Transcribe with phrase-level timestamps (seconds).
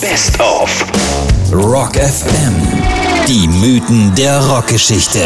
[0.00, 0.70] Best of
[1.52, 2.54] Rock FM.
[3.28, 5.18] Die Mythen der Rockgeschichte.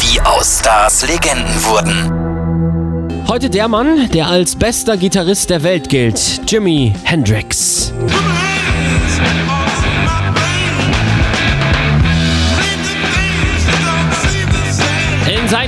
[0.00, 3.26] Wie aus Stars Legenden wurden.
[3.26, 7.92] Heute der Mann, der als bester Gitarrist der Welt gilt, Jimi Hendrix.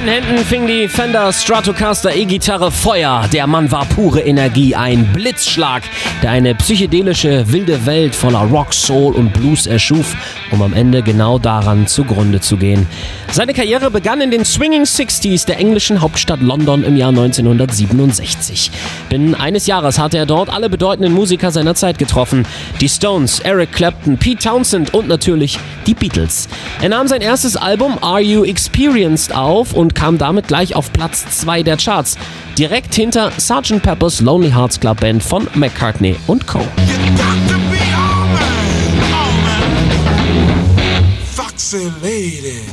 [0.04, 3.26] In seinen Händen fing die Fender Stratocaster E-Gitarre Feuer.
[3.32, 5.82] Der Mann war pure Energie, ein Blitzschlag,
[6.22, 10.14] der eine psychedelische wilde Welt voller Rock, Soul und Blues erschuf,
[10.50, 12.86] um am Ende genau daran zugrunde zu gehen.
[13.30, 18.70] Seine Karriere begann in den Swinging Sixties der englischen Hauptstadt London im Jahr 1967.
[19.08, 22.46] Binnen eines Jahres hatte er dort alle bedeutenden Musiker seiner Zeit getroffen.
[22.82, 26.46] Die Stones, Eric Clapton, Pete Townsend und natürlich die Beatles.
[26.82, 31.24] Er nahm sein erstes Album Are You Experienced auf und kam damit gleich auf Platz
[31.40, 32.18] 2 der Charts,
[32.58, 33.82] direkt hinter Sgt.
[33.82, 36.60] Pepper's Lonely Hearts Club Band von McCartney und Co.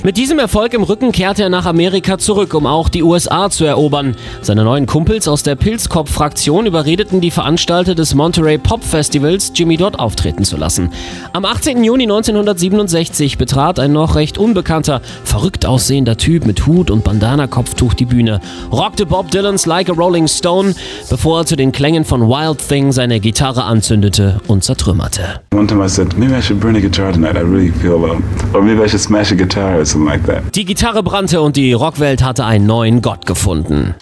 [0.03, 3.65] Mit diesem Erfolg im Rücken kehrte er nach Amerika zurück, um auch die USA zu
[3.65, 4.15] erobern.
[4.41, 9.99] Seine neuen Kumpels aus der Pilzkopf-Fraktion überredeten die Veranstalter des Monterey Pop Festivals, Jimmy dort
[9.99, 10.91] auftreten zu lassen.
[11.33, 11.83] Am 18.
[11.83, 18.05] Juni 1967 betrat ein noch recht unbekannter, verrückt aussehender Typ mit Hut und Bandana-Kopftuch die
[18.05, 18.39] Bühne,
[18.71, 20.75] rockte Bob Dylans Like a Rolling Stone,
[21.09, 25.41] bevor er zu den Klängen von Wild Thing seine Gitarre anzündete und zertrümmerte.
[25.53, 27.35] One time I said, maybe I should burn a guitar tonight.
[27.35, 28.21] I really feel low.
[28.53, 30.55] Or maybe I smash a guitar or something like that.
[30.55, 33.95] Die Gitarre brannte und die Rockwelt hatte einen neuen Gott gefunden.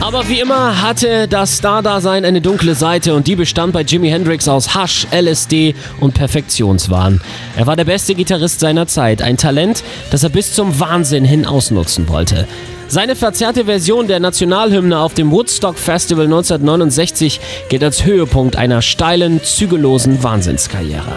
[0.00, 4.46] Aber wie immer hatte das Stardasein eine dunkle Seite und die bestand bei Jimi Hendrix
[4.46, 7.20] aus Hasch, LSD und Perfektionswahn.
[7.56, 11.46] Er war der beste Gitarrist seiner Zeit, ein Talent, das er bis zum Wahnsinn hin
[11.46, 12.46] ausnutzen wollte.
[12.88, 19.42] Seine verzerrte Version der Nationalhymne auf dem Woodstock Festival 1969 gilt als Höhepunkt einer steilen,
[19.42, 21.12] zügellosen Wahnsinnskarriere.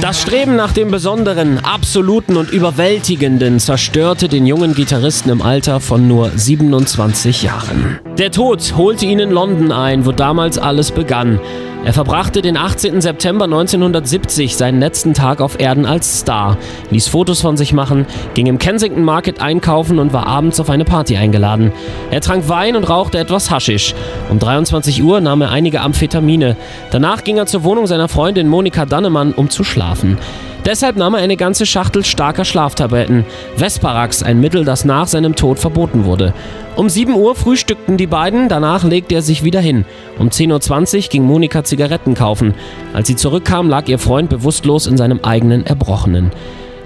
[0.00, 6.08] Das Streben nach dem Besonderen, Absoluten und Überwältigenden zerstörte den jungen Gitarristen im Alter von
[6.08, 8.00] nur 27 Jahren.
[8.18, 11.38] Der Tod holte ihn in London ein, wo damals alles begann.
[11.84, 13.00] Er verbrachte den 18.
[13.00, 16.58] September 1970 seinen letzten Tag auf Erden als Star,
[16.90, 20.84] ließ Fotos von sich machen, ging im Kensington Market einkaufen und war abends auf eine
[20.84, 21.70] Party eingeladen.
[22.10, 23.94] Er trank Wein und rauchte etwas Haschisch.
[24.28, 26.56] Um 23 Uhr nahm er einige Amphetamine.
[26.90, 30.18] Danach ging er zur Wohnung seiner Freundin Monika Dannemann, um zu schlafen.
[30.64, 33.24] Deshalb nahm er eine ganze Schachtel starker Schlaftabletten.
[33.56, 36.34] Vesparax, ein Mittel, das nach seinem Tod verboten wurde.
[36.76, 39.84] Um 7 Uhr frühstückten die beiden, danach legte er sich wieder hin.
[40.18, 42.54] Um 10.20 Uhr ging Monika Zigaretten kaufen.
[42.92, 46.30] Als sie zurückkam, lag ihr Freund bewusstlos in seinem eigenen Erbrochenen.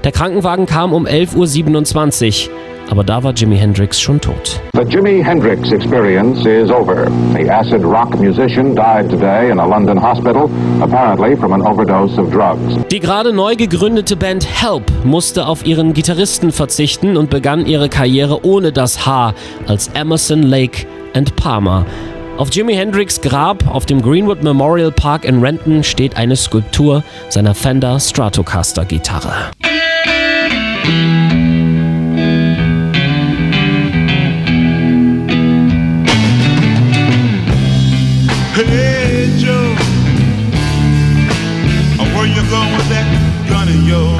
[0.04, 2.54] Der Krankenwagen kam um 11.27 Uhr.
[2.90, 4.60] Aber da war Jimi Hendrix schon tot.
[4.74, 7.10] The Jimi Hendrix experience is over.
[7.34, 10.50] The acid rock musician died today in a London hospital,
[10.80, 12.76] apparently from an overdose of drugs.
[12.90, 18.44] Die gerade neu gegründete Band Help musste auf ihren Gitarristen verzichten und begann ihre Karriere
[18.44, 19.34] ohne das H
[19.66, 21.86] als Emerson, Lake and Palmer.
[22.38, 27.54] Auf Jimi Hendrix Grab auf dem Greenwood Memorial Park in Renton steht eine Skulptur seiner
[27.54, 29.50] Fender Stratocaster Gitarre.
[38.54, 39.74] Hey Joe,
[42.12, 43.08] where you going with that
[43.48, 44.11] gun in your